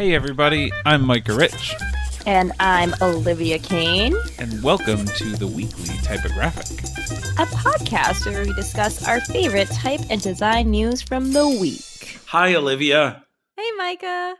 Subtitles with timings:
[0.00, 1.74] Hey, everybody, I'm Micah Rich,
[2.24, 6.78] And I'm Olivia Kane, and welcome to the weekly typographic.
[7.38, 12.18] a podcast where we discuss our favorite type and design news from the week.
[12.28, 13.26] Hi, Olivia.
[13.58, 14.36] Hey, Micah.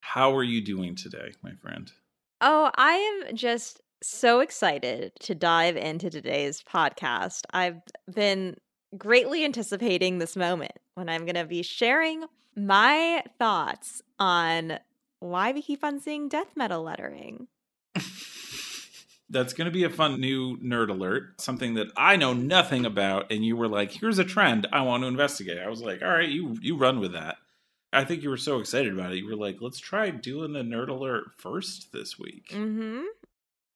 [0.00, 1.92] How are you doing today, my friend?
[2.40, 7.42] Oh, I am just so excited to dive into today's podcast.
[7.52, 8.56] I've been
[8.96, 12.24] greatly anticipating this moment when I'm going to be sharing
[12.58, 14.78] my thoughts on
[15.20, 17.48] why we keep on seeing death metal lettering.
[19.30, 23.30] That's going to be a fun new nerd alert, something that I know nothing about.
[23.30, 25.58] And you were like, here's a trend I want to investigate.
[25.58, 27.36] I was like, all right, you, you run with that.
[27.92, 29.18] I think you were so excited about it.
[29.18, 32.48] You were like, let's try doing the nerd alert first this week.
[32.50, 33.02] Mm-hmm.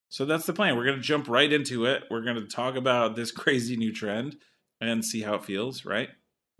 [0.09, 0.77] So that's the plan.
[0.77, 2.05] We're going to jump right into it.
[2.11, 4.37] We're going to talk about this crazy new trend
[4.81, 6.11] and see how it feels, right?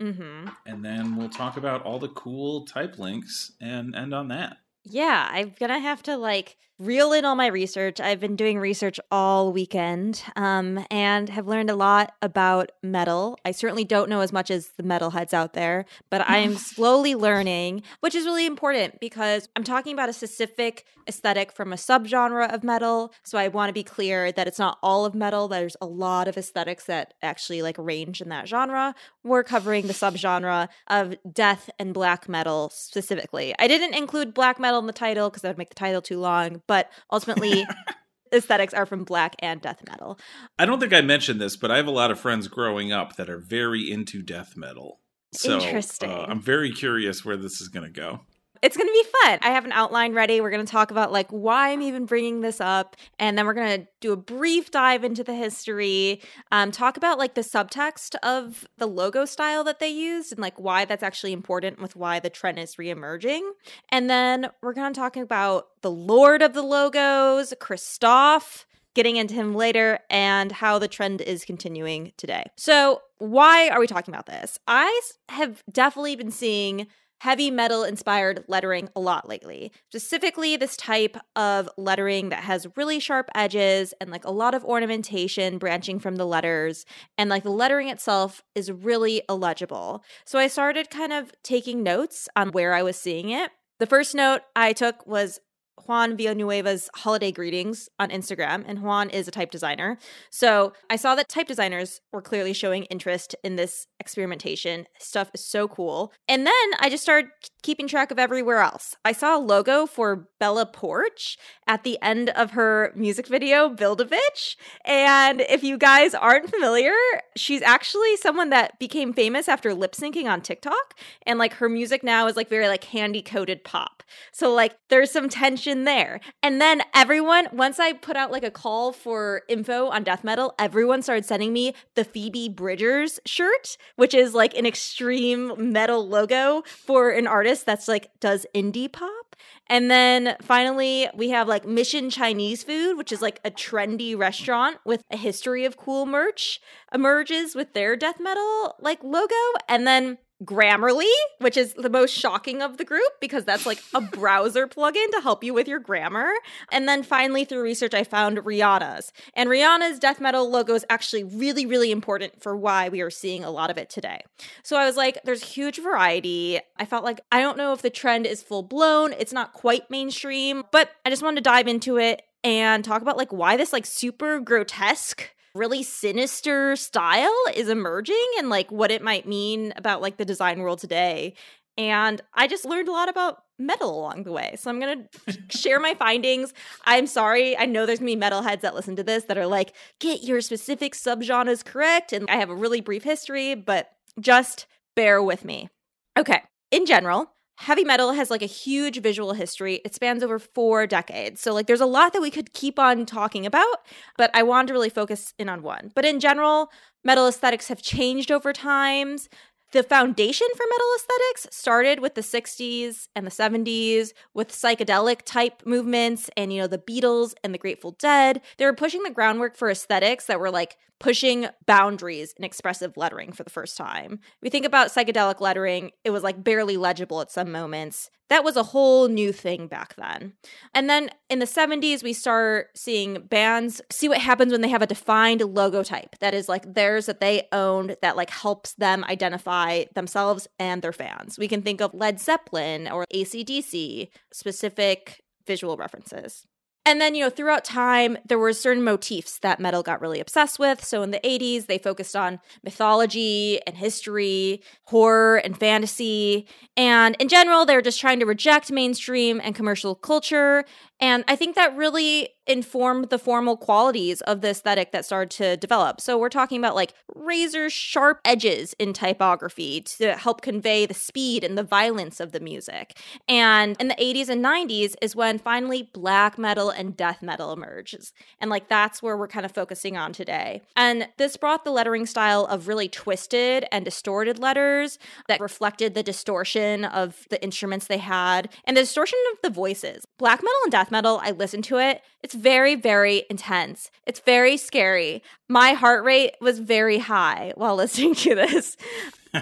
[0.01, 0.49] Mm-hmm.
[0.65, 4.57] And then we'll talk about all the cool type links and end on that.
[4.83, 7.99] Yeah, I'm gonna have to like reel in all my research.
[7.99, 13.37] I've been doing research all weekend, um, and have learned a lot about metal.
[13.45, 17.83] I certainly don't know as much as the metalheads out there, but I'm slowly learning,
[18.01, 22.63] which is really important because I'm talking about a specific aesthetic from a subgenre of
[22.63, 23.13] metal.
[23.23, 25.47] So I want to be clear that it's not all of metal.
[25.47, 28.95] There's a lot of aesthetics that actually like range in that genre.
[29.23, 33.53] We're covering the subgenre of death and black metal specifically.
[33.59, 36.19] I didn't include black metal in the title because that would make the title too
[36.19, 36.72] long, but
[37.11, 37.65] ultimately
[38.33, 40.19] aesthetics are from black and death metal.
[40.57, 43.15] I don't think I mentioned this, but I have a lot of friends growing up
[43.15, 44.99] that are very into death metal.
[45.33, 46.11] So, Interesting.
[46.11, 48.21] Uh, I'm very curious where this is going to go.
[48.63, 49.39] It's going to be fun.
[49.41, 50.39] I have an outline ready.
[50.39, 53.53] We're going to talk about like why I'm even bringing this up, and then we're
[53.53, 56.21] going to do a brief dive into the history.
[56.49, 60.57] Um, talk about like the subtext of the logo style that they used, and like
[60.57, 63.41] why that's actually important with why the trend is reemerging.
[63.89, 68.65] And then we're going to talk about the Lord of the logos, Christophe.
[68.95, 72.43] Getting into him later and how the trend is continuing today.
[72.55, 74.59] So, why are we talking about this?
[74.67, 76.85] I have definitely been seeing
[77.23, 79.71] heavy metal inspired lettering a lot lately.
[79.87, 84.65] Specifically, this type of lettering that has really sharp edges and like a lot of
[84.65, 86.85] ornamentation branching from the letters.
[87.17, 90.03] And like the lettering itself is really illegible.
[90.25, 93.51] So I started kind of taking notes on where I was seeing it.
[93.79, 95.39] The first note I took was
[95.85, 99.97] Juan Villanueva's holiday greetings on Instagram, and Juan is a type designer.
[100.29, 104.85] So I saw that type designers were clearly showing interest in this experimentation.
[104.99, 106.13] Stuff is so cool.
[106.27, 107.31] And then I just started
[107.63, 108.95] keeping track of everywhere else.
[109.03, 114.01] I saw a logo for Bella Poarch at the end of her music video, Build
[114.01, 114.55] a Bitch.
[114.85, 116.93] And if you guys aren't familiar,
[117.35, 120.99] she's actually someone that became famous after lip syncing on TikTok.
[121.25, 124.03] And like her music now is like very like handy coded pop.
[124.31, 126.19] So like there's some tension there.
[126.41, 130.53] And then everyone, once I put out like a call for info on death metal,
[130.59, 136.63] everyone started sending me the Phoebe Bridgers shirt, which is like an extreme metal logo
[136.65, 139.35] for an artist that's like does indie pop.
[139.67, 144.77] And then finally, we have like Mission Chinese Food, which is like a trendy restaurant
[144.85, 146.59] with a history of cool merch,
[146.93, 149.35] emerges with their death metal like logo.
[149.67, 154.01] And then Grammarly, which is the most shocking of the group because that's like a
[154.01, 156.31] browser plugin to help you with your grammar.
[156.71, 159.11] And then finally, through research, I found Rihanna's.
[159.33, 163.43] And Rihanna's death metal logo is actually really, really important for why we are seeing
[163.43, 164.21] a lot of it today.
[164.63, 166.59] So I was like, there's huge variety.
[166.77, 169.89] I felt like I don't know if the trend is full blown, it's not quite
[169.89, 173.73] mainstream, but I just wanted to dive into it and talk about like why this
[173.73, 180.01] like super grotesque really sinister style is emerging and like what it might mean about
[180.01, 181.33] like the design world today.
[181.77, 184.55] And I just learned a lot about metal along the way.
[184.57, 186.53] So I'm going to share my findings.
[186.85, 187.57] I'm sorry.
[187.57, 190.23] I know there's going to be metalheads that listen to this that are like, get
[190.23, 192.13] your specific subgenres correct.
[192.13, 195.69] And I have a really brief history, but just bear with me.
[196.17, 196.41] Okay.
[196.71, 199.81] In general, heavy metal has like a huge visual history.
[199.85, 201.41] It spans over four decades.
[201.41, 203.85] So, like, there's a lot that we could keep on talking about,
[204.17, 205.91] but I wanted to really focus in on one.
[205.95, 206.69] But in general,
[207.03, 209.29] metal aesthetics have changed over times.
[209.71, 215.63] The foundation for metal aesthetics started with the 60s and the 70s with psychedelic type
[215.65, 218.41] movements and, you know, the Beatles and the Grateful Dead.
[218.57, 223.33] They were pushing the groundwork for aesthetics that were like pushing boundaries in expressive lettering
[223.33, 224.21] for the first time.
[224.41, 228.09] We think about psychedelic lettering, it was like barely legible at some moments.
[228.29, 230.31] That was a whole new thing back then.
[230.73, 234.81] And then in the 70s, we start seeing bands see what happens when they have
[234.81, 239.03] a defined logo type that is like theirs that they owned that like helps them
[239.03, 241.37] identify themselves and their fans.
[241.37, 246.45] We can think of Led Zeppelin or ACDC, specific visual references.
[246.85, 250.59] And then, you know, throughout time, there were certain motifs that metal got really obsessed
[250.59, 250.83] with.
[250.83, 256.45] So in the 80s, they focused on mythology and history, horror and fantasy.
[256.75, 260.65] And in general, they were just trying to reject mainstream and commercial culture
[261.03, 265.57] and I think that really informed the formal qualities of the aesthetic that started to
[265.57, 266.01] develop.
[266.01, 271.43] So we're talking about like razor sharp edges in typography to help convey the speed
[271.43, 272.97] and the violence of the music.
[273.29, 278.11] And in the 80s and 90s is when finally black metal and death metal emerges.
[278.39, 280.61] And like that's where we're kind of focusing on today.
[280.75, 286.03] And this brought the lettering style of really twisted and distorted letters that reflected the
[286.03, 290.05] distortion of the instruments they had and the distortion of the voices.
[290.17, 292.01] Black metal and death metal, I listen to it.
[292.21, 293.91] It's very, very intense.
[294.05, 295.21] It's very scary.
[295.49, 298.77] My heart rate was very high while listening to this.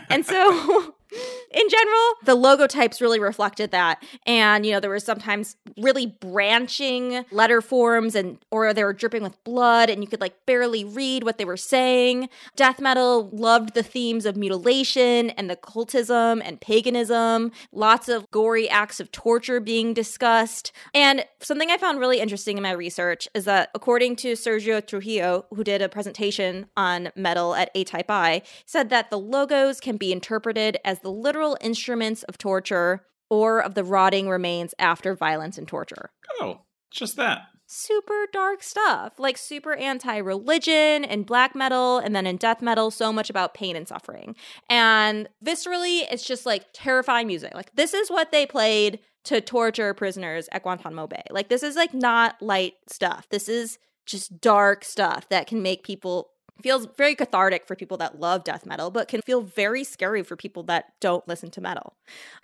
[0.10, 4.02] and so in general, the logo types really reflected that.
[4.26, 9.24] And, you know, there were sometimes really branching letter forms and or they were dripping
[9.24, 12.30] with blood and you could like barely read what they were saying.
[12.56, 18.70] Death metal loved the themes of mutilation and the cultism and paganism, lots of gory
[18.70, 20.72] acts of torture being discussed.
[20.94, 25.46] And something I found really interesting in my research is that according to Sergio Trujillo,
[25.54, 30.78] who did a presentation on metal at ATypI, said that the logos can be interpreted
[30.86, 36.12] as the literal instruments of torture or of the rotting remains after violence and torture.
[36.42, 36.62] Oh,
[36.92, 37.44] just that.
[37.66, 42.92] Super dark stuff, like super anti religion and black metal, and then in death metal,
[42.92, 44.36] so much about pain and suffering.
[44.70, 47.54] And viscerally, it's just like terrifying music.
[47.56, 51.24] Like, this is what they played to torture prisoners at Guantanamo Bay.
[51.30, 53.30] Like, this is like not light stuff.
[53.30, 56.31] This is just dark stuff that can make people
[56.62, 60.36] feels very cathartic for people that love death metal, but can feel very scary for
[60.36, 61.94] people that don't listen to metal.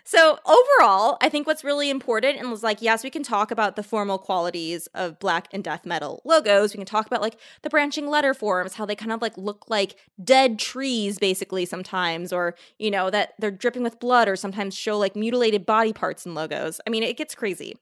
[0.04, 3.76] So, overall, I think what's really important and was like, yes, we can talk about
[3.76, 6.74] the formal qualities of black and death metal logos.
[6.74, 9.66] We can talk about like the branching letter forms, how they kind of like look
[9.70, 14.76] like dead trees, basically, sometimes, or, you know, that they're dripping with blood, or sometimes
[14.76, 16.80] show like mutilated body parts in logos.
[16.88, 17.76] I mean, it gets crazy.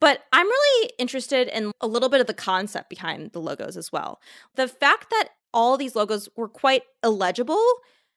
[0.00, 3.90] But I'm really interested in a little bit of the concept behind the logos as
[3.92, 4.20] well.
[4.56, 7.64] The fact that all these logos were quite illegible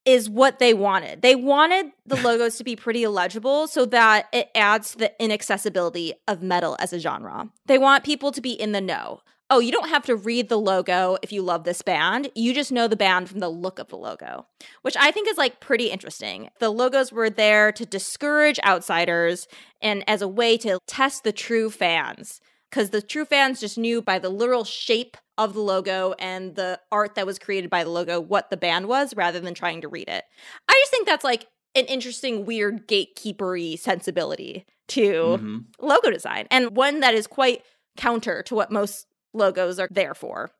[0.05, 1.21] is what they wanted.
[1.21, 6.13] They wanted the logos to be pretty illegible so that it adds to the inaccessibility
[6.27, 7.49] of metal as a genre.
[7.65, 9.21] They want people to be in the know.
[9.49, 12.31] Oh, you don't have to read the logo if you love this band.
[12.33, 14.47] You just know the band from the look of the logo,
[14.81, 16.49] which I think is like pretty interesting.
[16.59, 19.47] The logos were there to discourage outsiders
[19.81, 24.01] and as a way to test the true fans because the true fans just knew
[24.01, 27.89] by the literal shape of the logo and the art that was created by the
[27.89, 30.23] logo what the band was rather than trying to read it.
[30.67, 35.57] I just think that's like an interesting, weird gatekeepery sensibility to mm-hmm.
[35.81, 37.63] logo design and one that is quite
[37.97, 40.51] counter to what most logos are there for.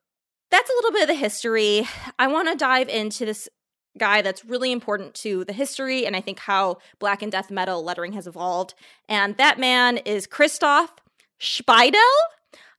[0.50, 1.86] That's a little bit of the history.
[2.18, 3.48] I want to dive into this
[3.96, 7.84] guy that's really important to the history and I think how black and death metal
[7.84, 8.74] lettering has evolved.
[9.08, 10.94] And that man is Christophe
[11.40, 11.94] Szpajdel.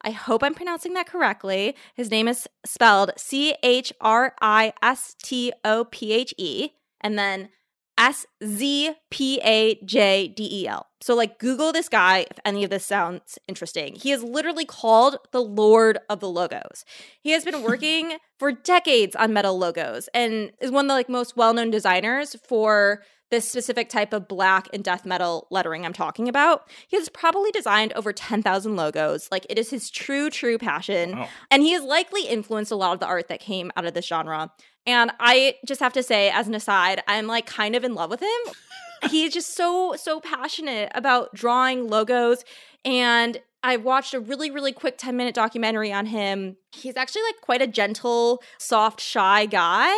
[0.06, 1.76] I hope I'm pronouncing that correctly.
[1.96, 6.70] His name is spelled C H R I S T O P H E
[7.02, 7.50] and then
[7.98, 10.86] S Z P A J D E L.
[11.02, 13.96] So, like, Google this guy if any of this sounds interesting.
[13.96, 16.86] He is literally called the Lord of the Logos.
[17.22, 21.10] He has been working for decades on metal logos and is one of the like
[21.10, 25.94] most well known designers for this specific type of black and death metal lettering I'm
[25.94, 26.70] talking about.
[26.88, 29.28] He has probably designed over 10,000 logos.
[29.32, 31.18] Like it is his true, true passion.
[31.18, 31.30] Wow.
[31.50, 34.06] And he has likely influenced a lot of the art that came out of this
[34.06, 34.52] genre.
[34.86, 38.10] And I just have to say, as an aside, I'm like kind of in love
[38.10, 38.54] with him.
[39.10, 42.44] He's just so, so passionate about drawing logos.
[42.84, 46.58] And I watched a really, really quick 10 minute documentary on him.
[46.72, 49.92] He's actually like quite a gentle, soft, shy guy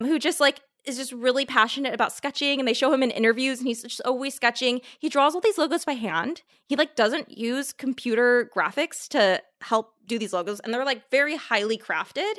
[0.00, 3.58] who just like is just really passionate about sketching and they show him in interviews
[3.58, 4.80] and he's just always sketching.
[4.98, 6.42] He draws all these logos by hand.
[6.66, 11.36] He like doesn't use computer graphics to help do these logos and they're like very
[11.36, 12.34] highly crafted.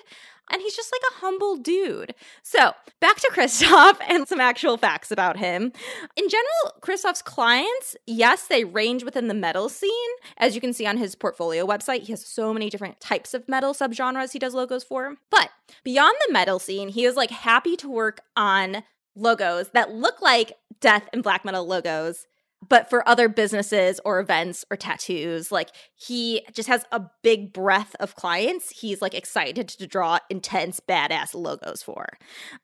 [0.51, 2.16] And he's just like a humble dude.
[2.44, 5.72] So, back to Christophe and some actual facts about him.
[6.16, 9.92] In general, Christophe's clients, yes, they range within the metal scene.
[10.38, 13.48] As you can see on his portfolio website, he has so many different types of
[13.48, 15.16] metal subgenres he does logos for.
[15.30, 15.50] But
[15.84, 18.84] beyond the metal scene, he is like happy to work on
[19.16, 22.27] logos that look like death and black metal logos
[22.68, 27.96] but for other businesses or events or tattoos like he just has a big breadth
[28.00, 32.08] of clients he's like excited to draw intense badass logos for.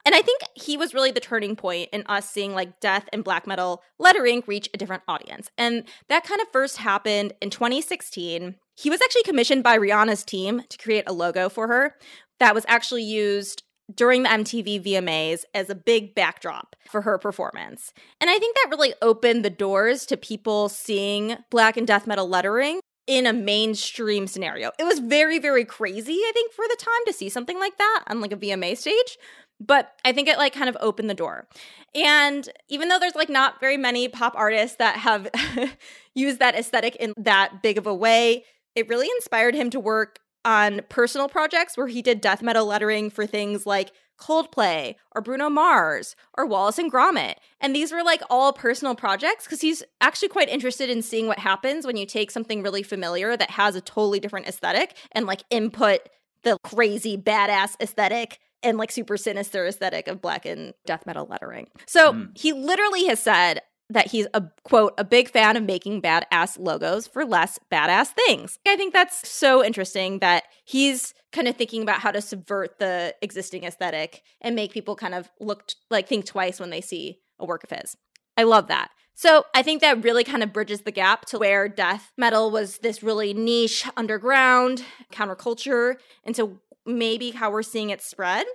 [0.06, 3.24] And i think he was really the turning point in us seeing like death and
[3.24, 5.50] black metal lettering reach a different audience.
[5.58, 10.64] And that kind of first happened in 2016 he was actually commissioned by rihanna's team
[10.70, 11.96] to create a logo for her
[12.40, 13.63] that was actually used
[13.94, 17.94] during the MTV VMAs as a big backdrop for her performance.
[18.22, 22.28] And I think that really opened the doors to people seeing black and death metal
[22.28, 24.72] lettering in a mainstream scenario.
[24.80, 28.04] It was very, very crazy, I think, for the time to see something like that
[28.08, 29.18] on like a VMA stage.
[29.60, 31.48] But I think it like kind of opened the door.
[31.94, 35.30] And even though there's like not very many pop artists that have
[36.16, 40.20] used that aesthetic in that big of a way, it really inspired him to work
[40.46, 45.50] on personal projects where he did death metal lettering for things like Coldplay or Bruno
[45.50, 47.36] Mars or Wallace and Gromit.
[47.60, 51.40] And these were like all personal projects because he's actually quite interested in seeing what
[51.40, 55.44] happens when you take something really familiar that has a totally different aesthetic and like
[55.50, 56.00] input
[56.44, 61.68] the crazy badass aesthetic and like super sinister aesthetic of black and death metal lettering.
[61.86, 62.38] So mm.
[62.38, 63.62] he literally has said,
[63.94, 68.60] that he's a quote a big fan of making badass logos for less badass things.
[68.68, 73.16] I think that's so interesting that he's kind of thinking about how to subvert the
[73.22, 77.46] existing aesthetic and make people kind of look like think twice when they see a
[77.46, 77.96] work of his.
[78.38, 78.90] I love that.
[79.16, 82.80] So I think that really kind of bridges the gap to where death metal was
[82.80, 88.46] this really niche underground counterculture into maybe how we're seeing it spread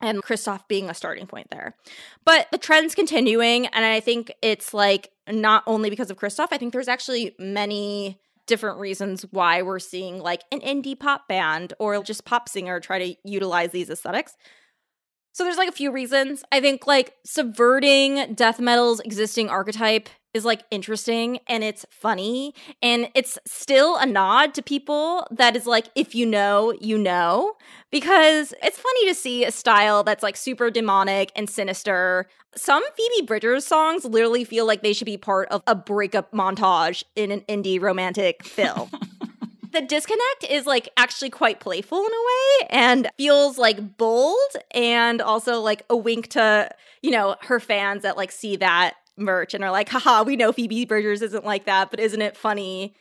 [0.00, 1.74] and Christophe being a starting point there.
[2.24, 6.58] But the trend's continuing, and I think it's like not only because of Christophe, I
[6.58, 12.02] think there's actually many different reasons why we're seeing like an indie pop band or
[12.02, 14.36] just pop singer try to utilize these aesthetics.
[15.32, 16.42] So there's like a few reasons.
[16.50, 23.08] I think like subverting death metal's existing archetype is like interesting and it's funny and
[23.14, 27.54] it's still a nod to people that is like if you know you know.
[27.90, 32.26] Because it's funny to see a style that's like super demonic and sinister.
[32.56, 37.04] Some phoebe bridgers songs literally feel like they should be part of a breakup montage
[37.16, 38.90] in an indie romantic film
[39.70, 45.20] the disconnect is like actually quite playful in a way and feels like bold and
[45.20, 46.70] also like a wink to
[47.02, 50.52] you know her fans that like see that merch and are like, haha, we know
[50.52, 52.94] Phoebe Bridgers isn't like that, but isn't it funny?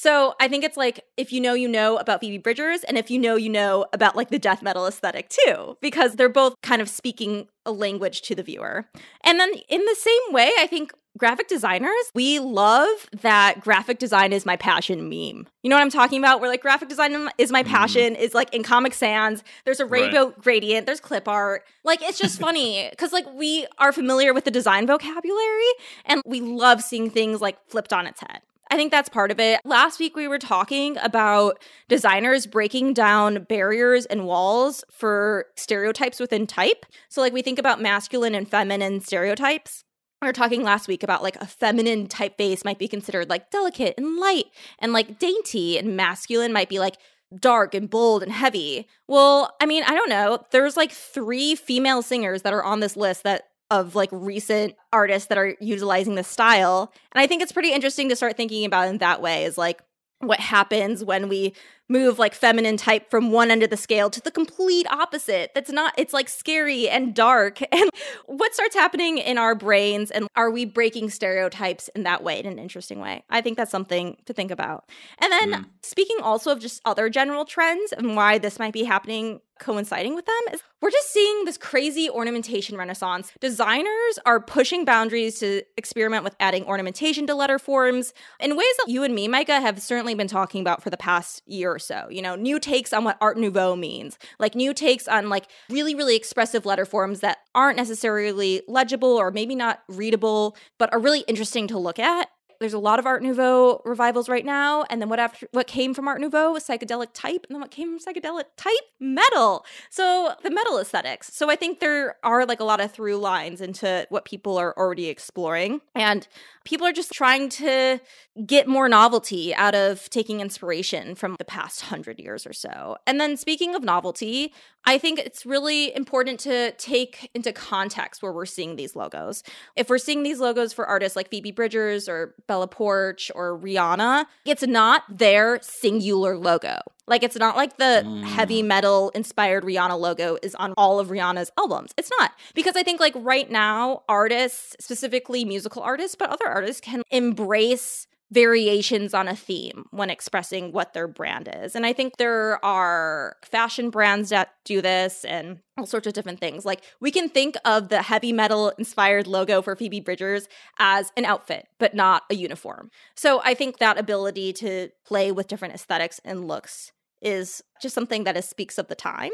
[0.00, 3.10] So I think it's like if you know, you know about Phoebe Bridgers, and if
[3.10, 6.80] you know, you know about like the death metal aesthetic too, because they're both kind
[6.80, 8.86] of speaking a language to the viewer.
[9.24, 12.88] And then in the same way, I think graphic designers, we love
[13.22, 15.48] that graphic design is my passion meme.
[15.64, 16.40] You know what I'm talking about?
[16.40, 17.74] Where like graphic design is my mm-hmm.
[17.74, 18.20] passion mm.
[18.20, 20.38] is like in Comic Sans, there's a rainbow right.
[20.40, 21.64] gradient, there's clip art.
[21.82, 25.72] Like it's just funny because like we are familiar with the design vocabulary
[26.04, 28.42] and we love seeing things like flipped on its head.
[28.70, 29.60] I think that's part of it.
[29.64, 36.46] Last week, we were talking about designers breaking down barriers and walls for stereotypes within
[36.46, 36.86] type.
[37.08, 39.84] So, like, we think about masculine and feminine stereotypes
[40.20, 43.94] we were talking last week about like a feminine typeface might be considered like delicate
[43.96, 44.46] and light
[44.80, 46.96] and like dainty and masculine might be like
[47.38, 48.88] dark and bold and heavy.
[49.06, 50.44] Well, I mean, I don't know.
[50.50, 55.28] There's like three female singers that are on this list that of like recent artists
[55.28, 56.92] that are utilizing this style.
[57.12, 59.82] And I think it's pretty interesting to start thinking about in that way is like
[60.20, 61.54] what happens when we
[61.88, 65.52] move like feminine type from one end of the scale to the complete opposite.
[65.54, 67.60] That's not, it's like scary and dark.
[67.78, 67.90] And
[68.26, 70.10] what starts happening in our brains?
[70.10, 73.22] And are we breaking stereotypes in that way, in an interesting way?
[73.30, 74.88] I think that's something to think about.
[75.18, 75.64] And then mm.
[75.82, 80.26] speaking also of just other general trends and why this might be happening coinciding with
[80.26, 83.32] them is we're just seeing this crazy ornamentation renaissance.
[83.40, 88.90] Designers are pushing boundaries to experiment with adding ornamentation to letter forms in ways that
[88.90, 92.06] you and me, Micah, have certainly been talking about for the past year so.
[92.10, 95.94] You know, new takes on what Art Nouveau means, like new takes on like really,
[95.94, 101.20] really expressive letter forms that aren't necessarily legible or maybe not readable, but are really
[101.20, 102.28] interesting to look at
[102.60, 105.94] there's a lot of Art Nouveau revivals right now, and then what after what came
[105.94, 109.64] from Art Nouveau was psychedelic type, and then what came from psychedelic type metal.
[109.90, 111.32] So the metal aesthetics.
[111.32, 114.76] So I think there are like a lot of through lines into what people are
[114.76, 116.26] already exploring, and
[116.64, 118.00] people are just trying to
[118.44, 122.96] get more novelty out of taking inspiration from the past hundred years or so.
[123.06, 124.52] And then speaking of novelty,
[124.88, 129.42] I think it's really important to take into context where we're seeing these logos.
[129.76, 134.24] If we're seeing these logos for artists like Phoebe Bridgers or Bella Poarch or Rihanna,
[134.46, 136.78] it's not their singular logo.
[137.06, 138.24] Like it's not like the mm.
[138.24, 141.92] heavy metal inspired Rihanna logo is on all of Rihanna's albums.
[141.98, 142.32] It's not.
[142.54, 148.06] Because I think like right now artists, specifically musical artists, but other artists can embrace
[148.30, 151.74] variations on a theme when expressing what their brand is.
[151.74, 156.40] And I think there are fashion brands that do this and all sorts of different
[156.40, 156.66] things.
[156.66, 160.46] Like we can think of the heavy metal inspired logo for Phoebe Bridgers
[160.78, 162.90] as an outfit, but not a uniform.
[163.14, 166.92] So I think that ability to play with different aesthetics and looks
[167.22, 169.32] is just something that is, speaks of the time.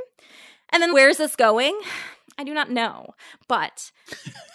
[0.70, 1.78] And then where's this going?
[2.36, 3.14] I do not know,
[3.48, 3.90] but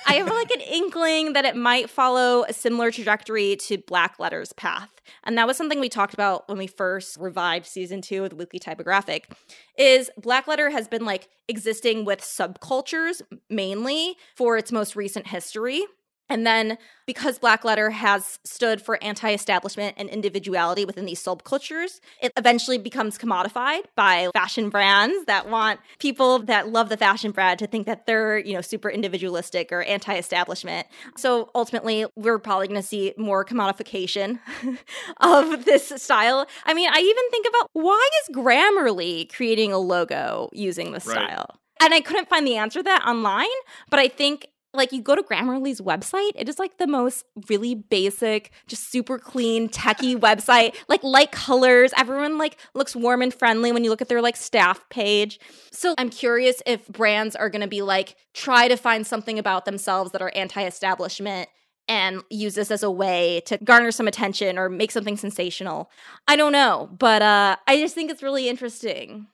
[0.08, 4.54] I have like an inkling that it might follow a similar trajectory to Black Letter's
[4.54, 4.90] path.
[5.24, 8.36] And that was something we talked about when we first revived season two of the
[8.36, 9.32] Weekly Typographic.
[9.78, 15.84] Is Black Letter has been like existing with subcultures mainly for its most recent history.
[16.30, 22.00] And then, because Black Letter has stood for anti establishment and individuality within these subcultures,
[22.22, 27.60] it eventually becomes commodified by fashion brands that want people that love the fashion brand
[27.60, 30.88] to think that they're, you know, super individualistic or anti establishment.
[31.18, 34.40] So ultimately, we're probably going to see more commodification
[35.20, 36.46] of this style.
[36.66, 41.16] I mean, I even think about why is Grammarly creating a logo using this right.
[41.16, 41.60] style?
[41.82, 43.48] And I couldn't find the answer to that online,
[43.90, 47.76] but I think like you go to Grammarly's website, it is like the most really
[47.76, 51.92] basic, just super clean, techie website, like light colors.
[51.98, 55.40] Everyone like looks warm and friendly when you look at their like staff page.
[55.72, 59.66] So I'm curious if brands are going to be like try to find something about
[59.66, 61.50] themselves that are anti-establishment
[61.88, 65.90] and use this as a way to garner some attention or make something sensational.
[66.28, 69.28] I don't know, but uh I just think it's really interesting.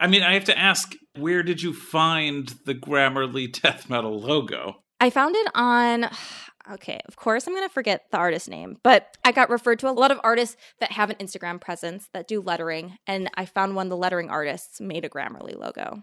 [0.00, 4.82] I mean, I have to ask, where did you find the Grammarly death metal logo?
[4.98, 6.10] I found it on
[6.72, 9.88] okay, of course I'm going to forget the artist name, but I got referred to
[9.88, 13.74] a lot of artists that have an Instagram presence that do lettering, and I found
[13.74, 16.02] one of the lettering artists made a Grammarly logo.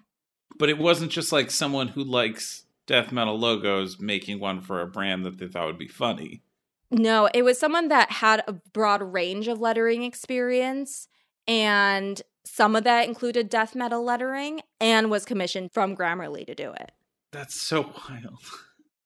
[0.58, 4.88] But it wasn't just like someone who likes death metal logos making one for a
[4.88, 6.42] brand that they thought would be funny.
[6.90, 11.08] No, it was someone that had a broad range of lettering experience
[11.48, 16.72] and some of that included death metal lettering and was commissioned from Grammarly to do
[16.72, 16.92] it.
[17.32, 18.40] That's so wild.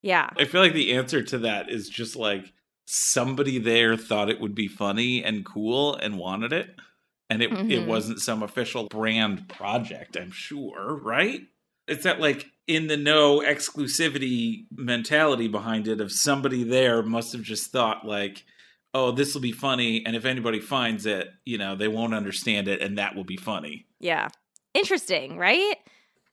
[0.02, 0.30] Yeah.
[0.38, 2.54] I feel like the answer to that is just like
[2.86, 6.76] somebody there thought it would be funny and cool and wanted it.
[7.30, 7.72] And it, mm-hmm.
[7.72, 11.42] it wasn't some official brand project, I'm sure, right?
[11.88, 17.42] It's that like in the no exclusivity mentality behind it of somebody there must have
[17.42, 18.44] just thought like,
[18.94, 20.06] oh, this will be funny.
[20.06, 23.38] And if anybody finds it, you know, they won't understand it and that will be
[23.38, 23.86] funny.
[24.00, 24.30] Yeah.
[24.74, 25.76] Interesting, right?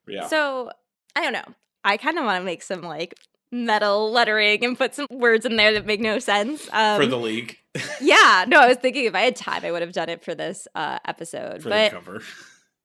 [0.07, 0.27] Yeah.
[0.27, 0.71] So
[1.15, 1.55] I don't know.
[1.85, 3.15] I kind of want to make some like
[3.51, 6.69] metal lettering and put some words in there that make no sense.
[6.73, 7.57] Um, for the league.
[8.01, 8.45] yeah.
[8.49, 10.69] No, I was thinking if I had time, I would have done it for this
[10.75, 11.63] uh, episode.
[11.63, 12.23] For but the cover.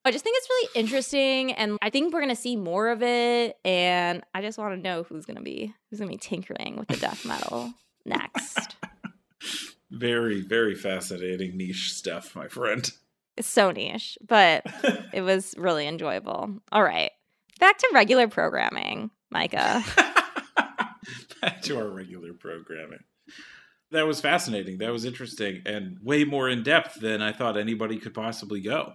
[0.06, 3.56] I just think it's really interesting, and I think we're gonna see more of it.
[3.64, 6.98] And I just want to know who's gonna be who's gonna be tinkering with the
[6.98, 7.74] death metal
[8.06, 8.76] next
[9.94, 12.92] very, very fascinating niche stuff, my friend.
[13.38, 14.66] It's so niche, but
[15.14, 16.60] it was really enjoyable.
[16.72, 17.12] All right.
[17.60, 19.84] Back to regular programming, Micah.
[21.42, 23.04] Back to our regular programming.
[23.92, 24.80] That was fascinating.
[24.80, 28.94] That was interesting and way more in depth than I thought anybody could possibly go.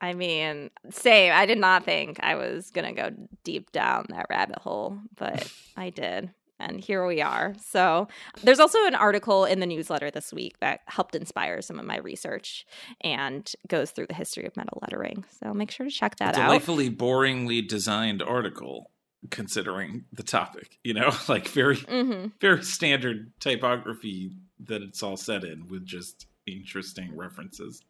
[0.00, 1.32] I mean, same.
[1.32, 3.10] I did not think I was going to go
[3.44, 6.30] deep down that rabbit hole, but I did
[6.62, 7.54] and here we are.
[7.60, 8.08] So,
[8.42, 11.98] there's also an article in the newsletter this week that helped inspire some of my
[11.98, 12.64] research
[13.02, 15.24] and goes through the history of metal lettering.
[15.42, 16.46] So, make sure to check that a out.
[16.46, 18.90] Delightfully boringly designed article
[19.30, 22.28] considering the topic, you know, like very mm-hmm.
[22.40, 24.32] very standard typography
[24.64, 27.82] that it's all set in with just interesting references.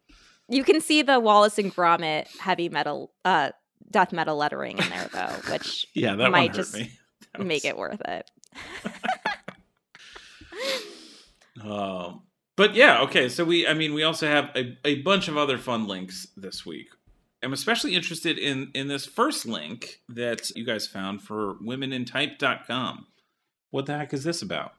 [0.49, 3.51] You can see the Wallace and Gromit heavy metal uh
[3.89, 6.91] death metal lettering in there though, which yeah, that might just me.
[7.39, 8.29] make it worth it.
[11.63, 12.23] um,
[12.55, 13.29] but yeah, okay.
[13.29, 16.65] So we, I mean, we also have a, a bunch of other fun links this
[16.65, 16.87] week.
[17.43, 23.07] I'm especially interested in in this first link that you guys found for womenintype.com.
[23.71, 24.73] What the heck is this about?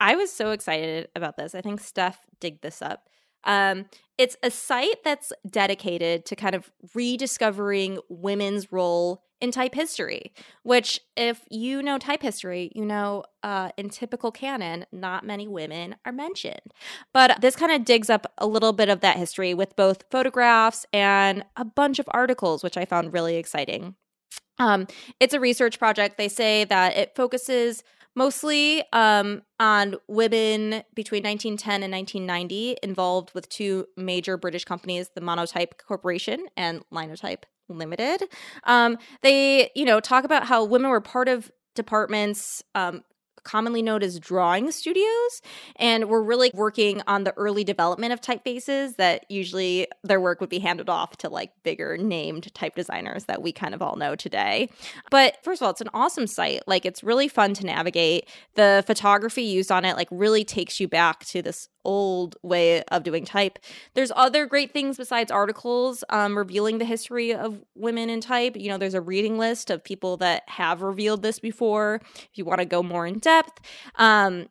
[0.00, 1.54] I was so excited about this.
[1.54, 3.08] I think Steph digged this up.
[3.44, 10.32] Um, it's a site that's dedicated to kind of rediscovering women's role in type history,
[10.64, 15.94] which, if you know type history, you know uh, in typical canon, not many women
[16.04, 16.74] are mentioned.
[17.14, 20.84] But this kind of digs up a little bit of that history with both photographs
[20.92, 23.94] and a bunch of articles, which I found really exciting.
[24.58, 24.88] Um,
[25.20, 26.18] it's a research project.
[26.18, 27.84] They say that it focuses
[28.18, 35.20] mostly um, on women between 1910 and 1990 involved with two major British companies, the
[35.20, 38.24] Monotype Corporation and Linotype Limited.
[38.64, 43.04] Um, they, you know, talk about how women were part of departments um,
[43.44, 45.42] commonly known as drawing studios.
[45.76, 50.50] And we're really working on the early development of typefaces that usually their work would
[50.50, 54.14] be handed off to like bigger named type designers that we kind of all know
[54.14, 54.68] today.
[55.10, 56.62] But first of all, it's an awesome site.
[56.66, 58.28] Like it's really fun to navigate.
[58.54, 63.02] The photography used on it like really takes you back to this old way of
[63.02, 63.58] doing type.
[63.94, 68.56] There's other great things besides articles um, revealing the history of women in type.
[68.56, 72.02] You know, there's a reading list of people that have revealed this before.
[72.04, 73.60] If you want to go more in depth,
[73.94, 74.48] um,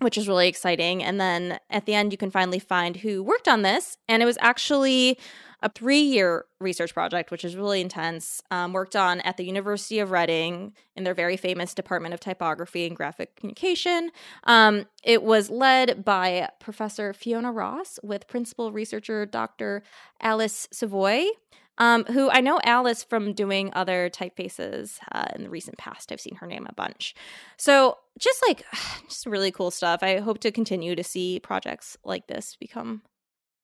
[0.00, 1.04] which is really exciting.
[1.04, 3.96] And then at the end, you can finally find who worked on this.
[4.08, 5.18] And it was actually
[5.62, 10.00] a three year research project, which is really intense, um, worked on at the University
[10.00, 14.10] of Reading in their very famous Department of Typography and Graphic Communication.
[14.44, 19.82] Um, it was led by Professor Fiona Ross with principal researcher Dr.
[20.20, 21.26] Alice Savoie.
[21.78, 26.12] Um, who I know Alice from doing other typefaces uh, in the recent past.
[26.12, 27.14] I've seen her name a bunch.
[27.56, 28.62] So just like,
[29.08, 30.02] just really cool stuff.
[30.02, 33.00] I hope to continue to see projects like this become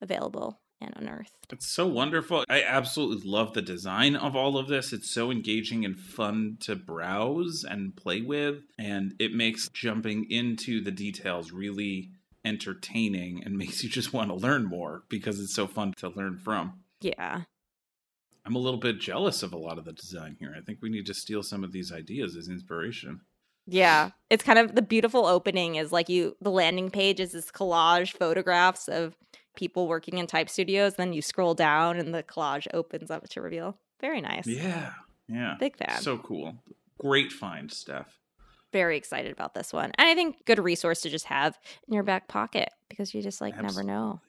[0.01, 1.33] available and unearthed.
[1.51, 2.45] It's so wonderful.
[2.49, 4.93] I absolutely love the design of all of this.
[4.93, 8.63] It's so engaging and fun to browse and play with.
[8.79, 12.11] And it makes jumping into the details really
[12.45, 16.37] entertaining and makes you just want to learn more because it's so fun to learn
[16.37, 16.81] from.
[17.01, 17.43] Yeah.
[18.45, 20.55] I'm a little bit jealous of a lot of the design here.
[20.57, 23.21] I think we need to steal some of these ideas as inspiration.
[23.67, 24.11] Yeah.
[24.31, 28.17] It's kind of the beautiful opening is like you the landing page is this collage
[28.17, 29.15] photographs of
[29.59, 30.95] people working in type studios.
[30.95, 33.77] Then you scroll down and the collage opens up to reveal.
[34.01, 34.47] Very nice.
[34.47, 34.93] Yeah.
[35.29, 35.57] Yeah.
[35.59, 36.01] Big fan.
[36.01, 36.55] So cool.
[36.99, 38.19] Great find, Steph.
[38.73, 39.91] Very excited about this one.
[39.99, 43.41] And I think good resource to just have in your back pocket because you just
[43.41, 43.85] like Absolutely.
[43.85, 44.21] never know.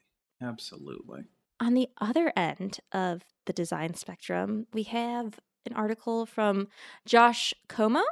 [0.42, 1.24] Absolutely.
[1.60, 6.68] On the other end of the design spectrum, we have an article from
[7.04, 8.02] Josh Comeau.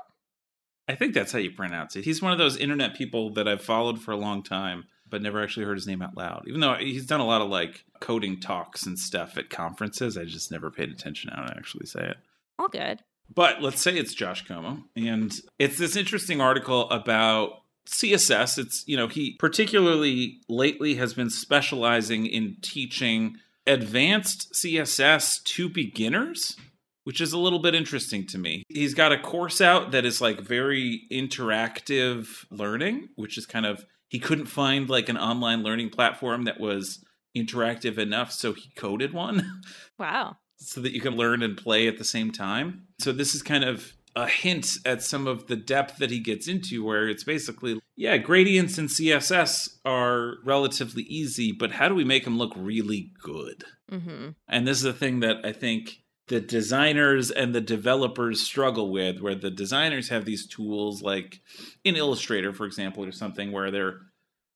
[0.87, 2.05] I think that's how you pronounce it.
[2.05, 5.42] He's one of those internet people that I've followed for a long time, but never
[5.42, 6.44] actually heard his name out loud.
[6.47, 10.25] Even though he's done a lot of like coding talks and stuff at conferences, I
[10.25, 12.16] just never paid attention how to actually say it.
[12.59, 13.03] All good.
[13.35, 18.59] But let's say it's Josh Comeau, and it's this interesting article about CSS.
[18.59, 26.57] It's, you know, he particularly lately has been specializing in teaching advanced CSS to beginners,
[27.05, 28.62] which is a little bit interesting to me.
[28.68, 33.85] He's got a course out that is like very interactive learning, which is kind of,
[34.09, 37.05] he couldn't find like an online learning platform that was
[37.37, 39.62] interactive enough, so he coded one.
[39.99, 40.37] Wow.
[40.59, 42.85] so that you can learn and play at the same time.
[43.01, 46.47] So this is kind of a hint at some of the depth that he gets
[46.47, 52.05] into where it's basically yeah, gradients and CSS are relatively easy, but how do we
[52.05, 53.64] make them look really good?
[53.90, 54.29] Mm-hmm.
[54.47, 59.21] And this is the thing that I think the designers and the developers struggle with
[59.21, 61.41] where the designers have these tools like
[61.85, 64.01] in Illustrator for example or something where they're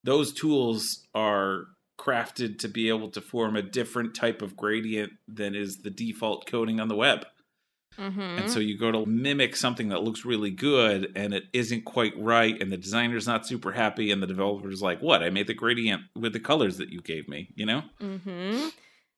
[0.03, 1.65] those tools are
[1.99, 6.45] crafted to be able to form a different type of gradient than is the default
[6.45, 7.25] coding on the web.
[7.97, 8.19] Mm-hmm.
[8.19, 12.13] And so you go to mimic something that looks really good and it isn't quite
[12.17, 15.21] right, and the designer's not super happy, and the developer's like, What?
[15.23, 17.83] I made the gradient with the colors that you gave me, you know?
[18.01, 18.69] Mm-hmm.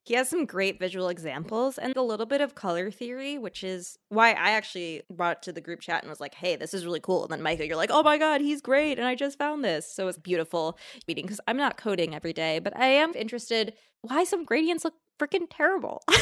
[0.06, 3.98] He has some great visual examples and a little bit of color theory, which is
[4.10, 6.86] why I actually brought it to the group chat and was like, hey, this is
[6.86, 7.24] really cool.
[7.24, 9.00] And then Micah, you're like, oh my God, he's great.
[9.00, 9.92] And I just found this.
[9.92, 14.26] So it's beautiful reading because I'm not coding every day, but I am interested why
[14.26, 16.04] some gradients look freaking terrible.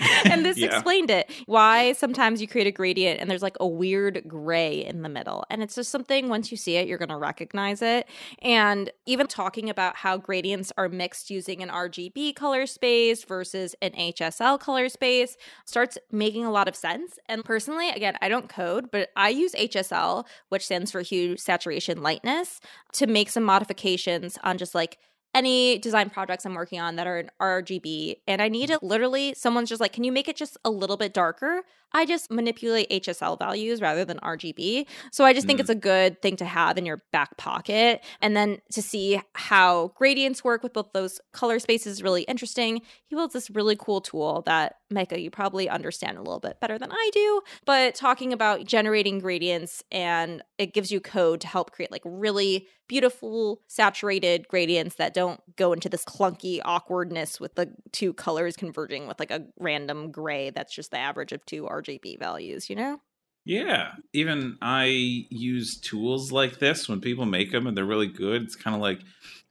[0.30, 0.66] and this Yeah.
[0.66, 5.02] explained it why sometimes you create a gradient and there's like a weird gray in
[5.02, 8.06] the middle and it's just something once you see it you're going to recognize it
[8.40, 13.90] and even talking about how gradients are mixed using an rgb color space versus an
[13.90, 18.92] hsl color space starts making a lot of sense and personally again i don't code
[18.92, 22.60] but i use hsl which stands for hue saturation lightness
[22.92, 24.98] to make some modifications on just like
[25.34, 28.84] any design projects I'm working on that are in RGB and I need mm-hmm.
[28.84, 32.04] it literally someone's just like can you make it just a little bit darker I
[32.04, 35.60] just manipulate HSL values rather than RGB so I just think Mm.
[35.60, 38.04] it's a good thing to have in your back pocket.
[38.20, 42.82] And then to see how gradients work with both those color spaces is really interesting.
[43.06, 46.78] He builds this really cool tool that Micah you probably understand a little bit better
[46.78, 47.40] than I do.
[47.64, 52.66] But talking about generating gradients and it gives you code to help create like really
[52.88, 59.06] beautiful saturated gradients that don't go into this clunky awkwardness with the two colors converging
[59.06, 61.77] with like a random gray that's just the average of two RGB
[62.18, 63.00] values, you know?
[63.44, 63.92] Yeah.
[64.12, 64.84] Even I
[65.30, 68.42] use tools like this when people make them and they're really good.
[68.42, 69.00] It's kind of like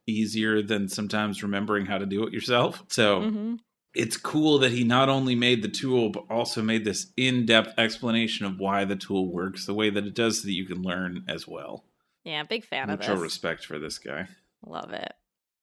[0.06, 2.82] easier than sometimes remembering how to do it yourself.
[2.88, 3.54] So Mm-hmm.
[3.94, 7.78] it's cool that he not only made the tool, but also made this in depth
[7.78, 10.82] explanation of why the tool works the way that it does so that you can
[10.82, 11.84] learn as well.
[12.24, 13.22] Yeah, big fan of Mucho this.
[13.22, 14.28] respect for this guy.
[14.64, 15.12] Love it.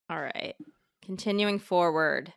[0.09, 0.55] All right.
[1.03, 2.33] Continuing forward.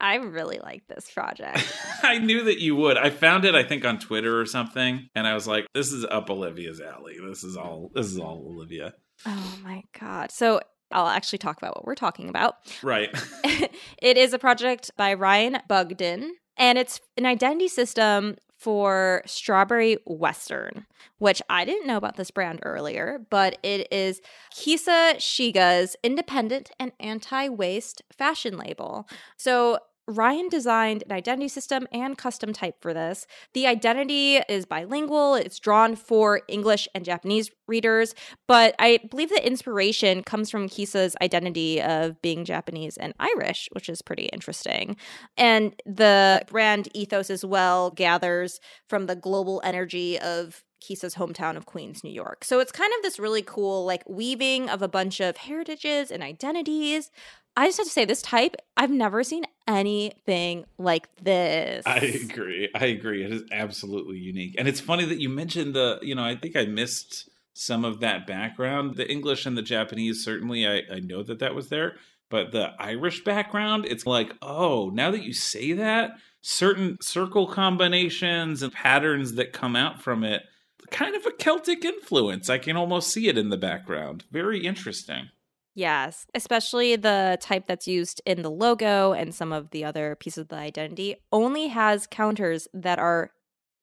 [0.00, 1.64] I really like this project.
[2.02, 2.96] I knew that you would.
[2.96, 6.04] I found it, I think, on Twitter or something, and I was like, "This is
[6.04, 7.16] up Olivia's alley.
[7.22, 7.90] This is all.
[7.94, 8.94] This is all Olivia."
[9.26, 10.30] oh my god.
[10.30, 10.60] So
[10.92, 12.56] I'll actually talk about what we're talking about.
[12.82, 13.10] Right.
[13.44, 20.86] it is a project by Ryan Bugden, and it's an identity system for Strawberry Western,
[21.16, 26.92] which I didn't know about this brand earlier, but it is Kisa Shiga's independent and
[27.00, 29.08] anti waste fashion label.
[29.38, 29.78] So
[30.10, 33.26] Ryan designed an identity system and custom type for this.
[33.54, 38.14] The identity is bilingual, it's drawn for English and Japanese readers,
[38.48, 43.88] but I believe the inspiration comes from Kisa's identity of being Japanese and Irish, which
[43.88, 44.96] is pretty interesting.
[45.36, 51.66] And the brand ethos as well gathers from the global energy of Kisa's hometown of
[51.66, 52.44] Queens, New York.
[52.44, 56.22] So it's kind of this really cool, like, weaving of a bunch of heritages and
[56.22, 57.10] identities.
[57.56, 61.84] I just have to say, this type, I've never seen anything like this.
[61.86, 62.68] I agree.
[62.74, 63.24] I agree.
[63.24, 64.54] It is absolutely unique.
[64.58, 68.00] And it's funny that you mentioned the, you know, I think I missed some of
[68.00, 68.96] that background.
[68.96, 71.96] The English and the Japanese, certainly, I, I know that that was there.
[72.30, 76.12] But the Irish background, it's like, oh, now that you say that,
[76.42, 80.44] certain circle combinations and patterns that come out from it,
[80.90, 82.50] kind of a Celtic influence.
[82.50, 84.24] I can almost see it in the background.
[84.30, 85.30] Very interesting.
[85.74, 90.42] Yes, especially the type that's used in the logo and some of the other pieces
[90.42, 93.30] of the identity only has counters that are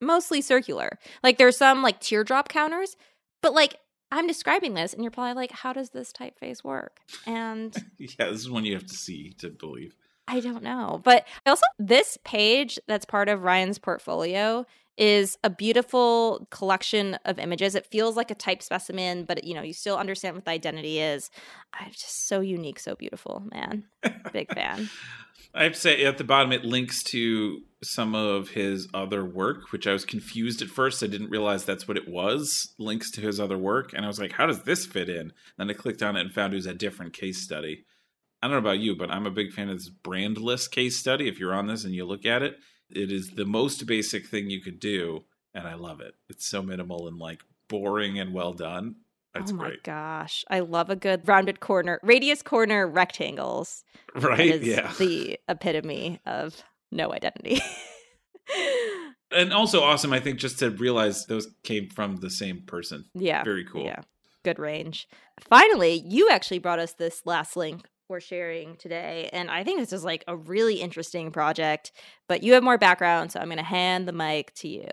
[0.00, 0.98] mostly circular.
[1.22, 2.96] Like there's some like teardrop counters,
[3.42, 3.76] but like
[4.10, 7.00] I'm describing this and you're probably like, how does this typeface work?
[7.26, 9.94] And Yeah, this is one you have to see to believe.
[10.28, 11.00] I don't know.
[11.02, 14.66] But also, this page that's part of Ryan's portfolio
[14.98, 17.74] is a beautiful collection of images.
[17.74, 21.00] It feels like a type specimen, but you know, you still understand what the identity
[21.00, 21.30] is.
[21.72, 23.84] I'm just so unique, so beautiful, man.
[24.32, 24.90] Big fan.
[25.54, 29.72] I have to say, at the bottom, it links to some of his other work,
[29.72, 31.02] which I was confused at first.
[31.02, 32.74] I didn't realize that's what it was.
[32.78, 33.92] Links to his other work.
[33.94, 35.32] And I was like, how does this fit in?
[35.56, 37.86] Then I clicked on it and found it was a different case study.
[38.42, 41.28] I don't know about you, but I'm a big fan of this brandless case study.
[41.28, 42.58] If you're on this and you look at it,
[42.90, 45.24] it is the most basic thing you could do.
[45.54, 46.14] And I love it.
[46.28, 48.96] It's so minimal and like boring and well done.
[49.34, 49.82] It's oh my great.
[49.82, 50.44] gosh.
[50.48, 53.84] I love a good rounded corner, radius corner rectangles.
[54.14, 54.40] Right?
[54.54, 54.92] is Yeah.
[54.98, 57.60] the epitome of no identity.
[59.30, 63.04] And also awesome, I think, just to realize those came from the same person.
[63.14, 63.44] yeah.
[63.44, 63.84] Very cool.
[63.84, 64.00] Yeah.
[64.42, 65.06] Good range.
[65.38, 69.28] Finally, you actually brought us this last link we're sharing today.
[69.32, 71.92] And I think this is like a really interesting project,
[72.28, 73.32] but you have more background.
[73.32, 74.88] So I'm going to hand the mic to you.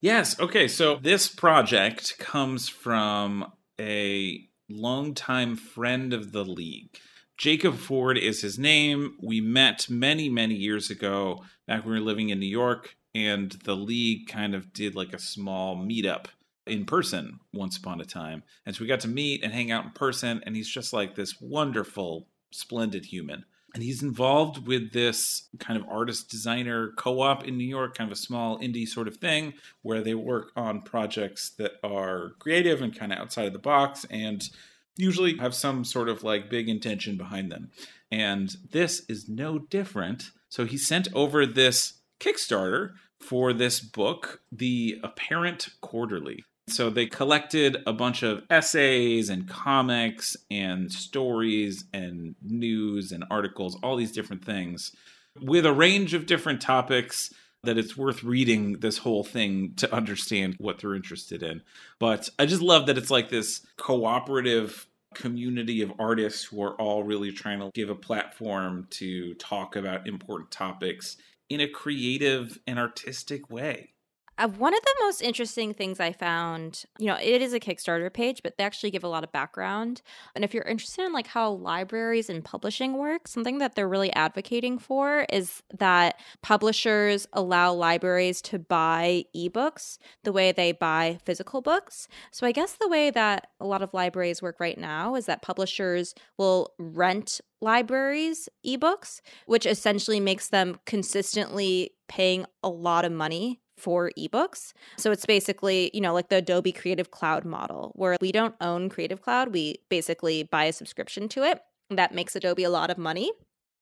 [0.00, 0.38] Yes.
[0.38, 0.68] Okay.
[0.68, 6.98] So this project comes from a longtime friend of the league.
[7.38, 9.16] Jacob Ford is his name.
[9.22, 13.52] We met many, many years ago back when we were living in New York, and
[13.64, 16.26] the league kind of did like a small meetup
[16.66, 18.42] in person once upon a time.
[18.64, 21.14] And so we got to meet and hang out in person, and he's just like
[21.14, 23.44] this wonderful, splendid human.
[23.74, 28.10] And he's involved with this kind of artist designer co op in New York, kind
[28.10, 32.80] of a small indie sort of thing where they work on projects that are creative
[32.80, 34.48] and kind of outside of the box and
[34.96, 37.70] usually have some sort of like big intention behind them.
[38.10, 40.30] And this is no different.
[40.48, 46.44] So he sent over this Kickstarter for this book, The Apparent Quarterly.
[46.68, 53.78] So they collected a bunch of essays and comics and stories and news and articles,
[53.82, 54.92] all these different things
[55.40, 60.54] with a range of different topics that it's worth reading this whole thing to understand
[60.58, 61.62] what they're interested in.
[61.98, 67.02] But I just love that it's like this cooperative community of artists who are all
[67.02, 71.16] really trying to give a platform to talk about important topics
[71.48, 73.90] in a creative and artistic way.
[74.38, 78.12] Uh, one of the most interesting things I found, you know, it is a Kickstarter
[78.12, 80.02] page, but they actually give a lot of background.
[80.34, 84.12] And if you're interested in like how libraries and publishing work, something that they're really
[84.12, 91.62] advocating for is that publishers allow libraries to buy ebooks the way they buy physical
[91.62, 92.06] books.
[92.30, 95.40] So I guess the way that a lot of libraries work right now is that
[95.40, 103.60] publishers will rent libraries ebooks, which essentially makes them consistently paying a lot of money
[103.76, 104.72] for ebooks.
[104.96, 108.88] So it's basically, you know, like the Adobe Creative Cloud model, where we don't own
[108.88, 111.60] Creative Cloud, we basically buy a subscription to it.
[111.90, 113.30] That makes Adobe a lot of money.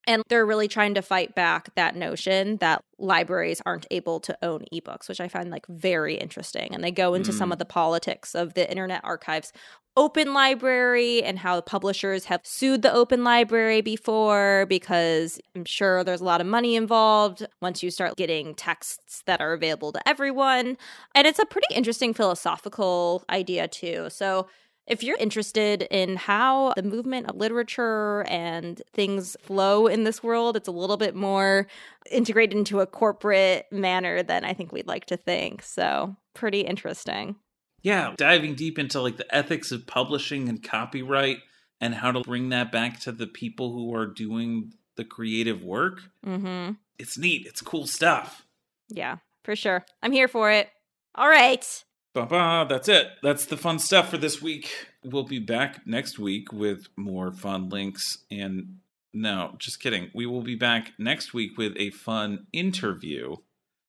[0.07, 4.65] And they're really trying to fight back that notion that libraries aren't able to own
[4.73, 6.75] ebooks, which I find like very interesting.
[6.75, 7.39] And they go into mm.
[7.39, 9.53] some of the politics of the Internet Archive's
[9.97, 16.21] open library and how publishers have sued the open library before because I'm sure there's
[16.21, 20.77] a lot of money involved once you start getting texts that are available to everyone.
[21.15, 24.09] And it's a pretty interesting philosophical idea, too.
[24.11, 24.49] So
[24.87, 30.57] if you're interested in how the movement of literature and things flow in this world,
[30.57, 31.67] it's a little bit more
[32.11, 35.63] integrated into a corporate manner than I think we'd like to think.
[35.63, 37.37] So, pretty interesting.
[37.83, 41.39] Yeah, diving deep into like the ethics of publishing and copyright
[41.81, 46.03] and how to bring that back to the people who are doing the creative work.
[46.27, 46.73] Mm-hmm.
[46.99, 47.47] It's neat.
[47.47, 48.47] It's cool stuff.
[48.89, 49.85] Yeah, for sure.
[50.03, 50.69] I'm here for it.
[51.15, 51.85] All right.
[52.15, 53.09] Ba-ba, that's it.
[53.25, 54.71] That's the fun stuff for this week.
[55.05, 58.19] We'll be back next week with more fun links.
[58.31, 58.79] And
[59.13, 60.11] no, just kidding.
[60.15, 63.35] We will be back next week with a fun interview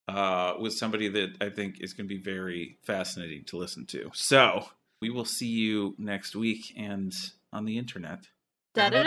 [0.08, 4.10] uh, with somebody that I think is going to be very fascinating to listen to.
[4.16, 4.70] So
[5.02, 7.14] we will see you next week and
[7.54, 8.28] on the internet.
[8.74, 9.04] Da da